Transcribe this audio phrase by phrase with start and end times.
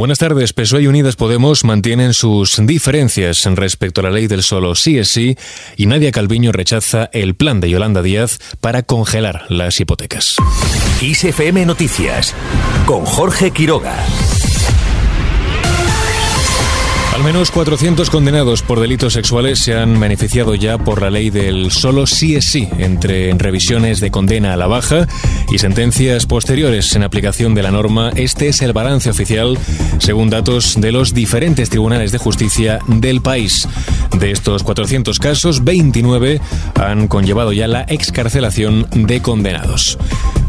[0.00, 0.54] Buenas tardes.
[0.54, 5.08] PSOE y Unidas Podemos mantienen sus diferencias respecto a la ley del solo sí es
[5.08, 5.36] sí
[5.76, 10.36] y Nadia Calviño rechaza el plan de Yolanda Díaz para congelar las hipotecas.
[11.02, 12.34] ISFM Noticias
[12.86, 13.94] con Jorge Quiroga.
[17.12, 21.72] Al menos 400 condenados por delitos sexuales se han beneficiado ya por la ley del
[21.72, 25.06] solo sí es sí, entre revisiones de condena a la baja
[25.50, 28.10] y sentencias posteriores en aplicación de la norma.
[28.14, 29.58] Este es el balance oficial,
[29.98, 33.68] según datos de los diferentes tribunales de justicia del país.
[34.16, 36.40] De estos 400 casos, 29
[36.76, 39.98] han conllevado ya la excarcelación de condenados.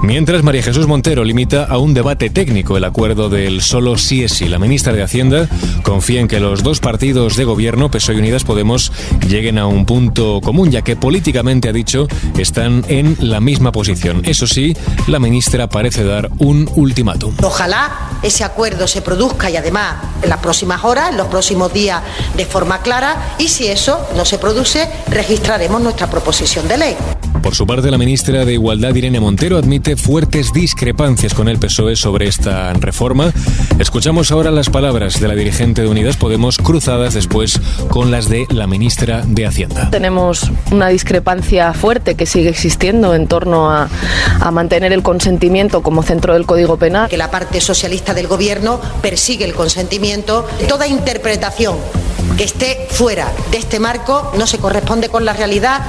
[0.04, 4.34] Mientras María Jesús Montero limita a un debate técnico el acuerdo del solo sí es
[4.34, 5.48] sí, la ministra de Hacienda
[5.84, 8.92] confía en que los dos partidos de gobierno, PSOE y Unidas Podemos,
[9.28, 12.08] lleguen a un punto común, ya que políticamente, ha dicho,
[12.40, 14.24] están en la misma posición.
[14.26, 17.36] Eso sí, la ministra parece dar un ultimátum.
[17.44, 22.02] Ojalá ese acuerdo se produzca y además en las próximas horas, en los próximos días,
[22.36, 26.98] de forma clara, y si eso no se produce, registraremos nuestra proposición de ley.
[27.42, 31.96] Por su parte, la ministra de Igualdad, Irene Montero, admite fuertes discrepancias con el PSOE
[31.96, 33.32] sobre esta reforma.
[33.80, 38.46] Escuchamos ahora las palabras de la dirigente de Unidas Podemos cruzadas después con las de
[38.50, 39.90] la ministra de Hacienda.
[39.90, 43.90] Tenemos una discrepancia fuerte que sigue existiendo en torno a,
[44.40, 47.10] a mantener el consentimiento como centro del Código Penal.
[47.10, 50.48] Que la parte socialista del Gobierno persigue el consentimiento.
[50.68, 51.78] Toda interpretación
[52.38, 55.82] que esté fuera de este marco no se corresponde con la realidad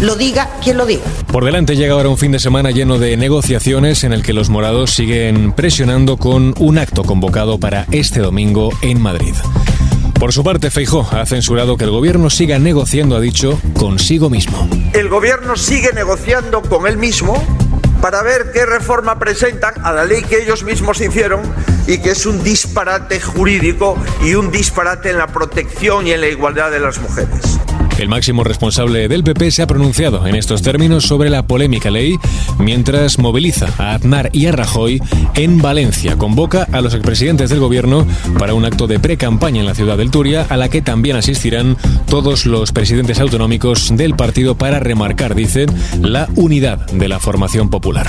[0.00, 1.04] lo diga quien lo diga.
[1.30, 4.48] Por delante llega ahora un fin de semana lleno de negociaciones en el que los
[4.48, 9.34] morados siguen presionando con un acto convocado para este domingo en Madrid.
[10.18, 14.68] Por su parte, Feijó ha censurado que el gobierno siga negociando, ha dicho, consigo mismo.
[14.92, 17.42] El gobierno sigue negociando con él mismo
[18.02, 21.40] para ver qué reforma presentan a la ley que ellos mismos hicieron
[21.86, 26.28] y que es un disparate jurídico y un disparate en la protección y en la
[26.28, 27.59] igualdad de las mujeres.
[28.00, 32.16] El máximo responsable del PP se ha pronunciado en estos términos sobre la polémica ley,
[32.58, 35.02] mientras moviliza a Aznar y a Rajoy
[35.34, 36.16] en Valencia.
[36.16, 38.06] Convoca a los expresidentes del gobierno
[38.38, 41.76] para un acto de pre-campaña en la ciudad del Turia, a la que también asistirán
[42.08, 45.68] todos los presidentes autonómicos del partido para remarcar, dicen,
[46.00, 48.06] la unidad de la formación popular.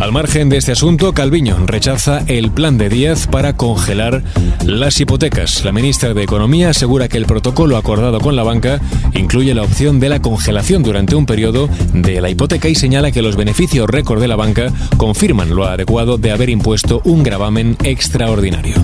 [0.00, 4.22] Al margen de este asunto, Calviño rechaza el plan de Díaz para congelar
[4.64, 5.62] las hipotecas.
[5.62, 8.80] La ministra de Economía asegura que el protocolo acordado con la banca
[9.12, 13.20] incluye la opción de la congelación durante un periodo de la hipoteca y señala que
[13.20, 18.76] los beneficios récord de la banca confirman lo adecuado de haber impuesto un gravamen extraordinario.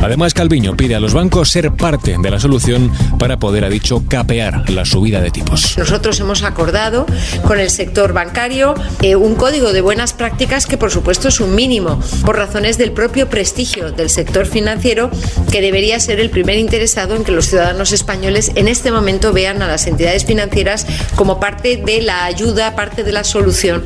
[0.00, 4.02] Además, Calviño pide a los bancos ser parte de la solución para poder, ha dicho,
[4.08, 5.76] capear la subida de tipos.
[5.76, 7.04] Nosotros hemos acordado
[7.46, 11.54] con el sector bancario eh, un código de buenas prácticas que por supuesto es un
[11.54, 15.10] mínimo, por razones del propio prestigio del sector financiero,
[15.50, 19.62] que debería ser el primer interesado en que los ciudadanos españoles en este momento vean
[19.62, 23.84] a las entidades financieras como parte de la ayuda, parte de la solución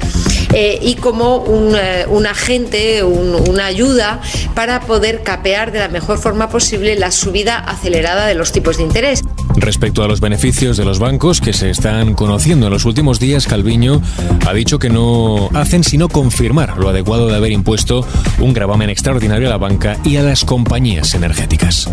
[0.52, 4.20] eh, y como un, eh, agente, un, una ayuda
[4.54, 8.82] para poder capear de la mejor forma posible la subida acelerada de los tipos de
[8.82, 9.22] interés.
[9.56, 13.46] Respecto a los beneficios de los bancos que se están conociendo en los últimos días,
[13.46, 14.00] Calviño
[14.46, 18.06] ha dicho que no hacen sino confirmar lo adecuado de haber impuesto
[18.38, 21.90] un gravamen extraordinario a la banca y a las compañías energéticas.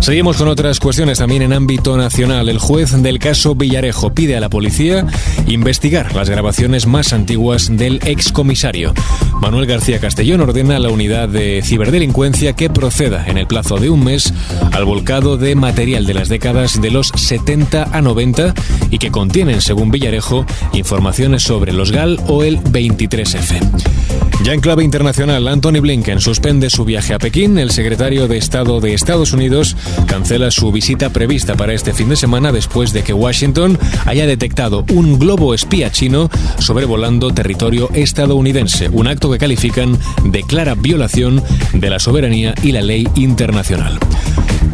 [0.00, 2.48] Seguimos con otras cuestiones también en ámbito nacional.
[2.48, 5.04] El juez del caso Villarejo pide a la policía
[5.46, 8.94] investigar las grabaciones más antiguas del excomisario.
[9.40, 13.90] Manuel García Castellón ordena a la unidad de ciberdelincuencia que proceda en el plazo de
[13.90, 14.32] un mes
[14.72, 18.54] al volcado de material de las décadas de los 70 a 90
[18.90, 23.95] y que contienen, según Villarejo, informaciones sobre los GAL o el 23F.
[24.42, 27.58] Ya en clave internacional, Anthony Blinken suspende su viaje a Pekín.
[27.58, 29.76] El secretario de Estado de Estados Unidos
[30.06, 34.84] cancela su visita prevista para este fin de semana después de que Washington haya detectado
[34.92, 41.42] un globo espía chino sobrevolando territorio estadounidense, un acto que califican de clara violación
[41.72, 43.98] de la soberanía y la ley internacional.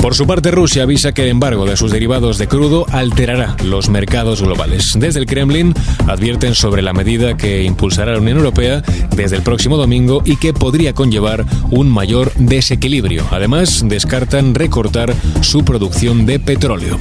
[0.03, 3.89] Por su parte, Rusia avisa que el embargo de sus derivados de crudo alterará los
[3.89, 4.97] mercados globales.
[4.99, 5.73] Desde el Kremlin
[6.09, 8.83] advierten sobre la medida que impulsará la Unión Europea
[9.15, 13.25] desde el próximo domingo y que podría conllevar un mayor desequilibrio.
[13.31, 16.99] Además, descartan recortar su producción de petróleo.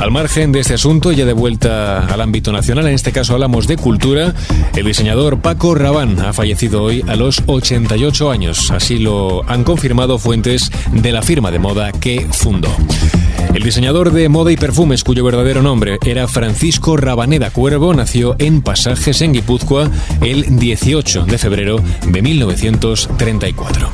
[0.00, 3.66] Al margen de este asunto, ya de vuelta al ámbito nacional, en este caso hablamos
[3.66, 4.34] de cultura,
[4.74, 8.70] el diseñador Paco Rabán ha fallecido hoy a los 88 años.
[8.70, 12.74] Así lo han confirmado fuentes de la firma de moda que fundó.
[13.52, 18.62] El diseñador de moda y perfumes, cuyo verdadero nombre era Francisco Rabaneda Cuervo, nació en
[18.62, 19.90] Pasajes, en Guipúzcoa,
[20.22, 21.76] el 18 de febrero
[22.06, 23.90] de 1934.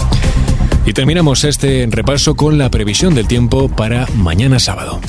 [0.87, 5.01] Y terminamos este repaso con la previsión del tiempo para mañana sábado.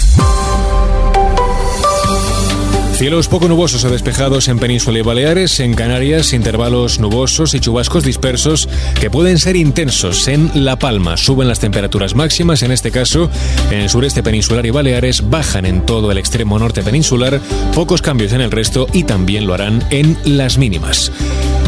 [2.98, 8.04] Cielos poco nubosos o despejados en Península y Baleares, en Canarias intervalos nubosos y chubascos
[8.04, 8.68] dispersos
[9.00, 11.16] que pueden ser intensos en La Palma.
[11.16, 13.30] Suben las temperaturas máximas, en este caso
[13.70, 17.40] en el sureste peninsular y Baleares, bajan en todo el extremo norte peninsular,
[17.76, 21.12] pocos cambios en el resto y también lo harán en las mínimas.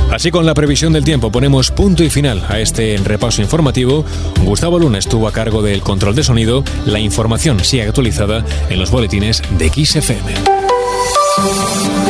[0.09, 4.03] Así con la previsión del tiempo ponemos punto y final a este repaso informativo.
[4.43, 6.63] Gustavo Luna estuvo a cargo del control de sonido.
[6.87, 10.68] La información sigue actualizada en los boletines de XFM.
[11.41, 12.08] Thank you.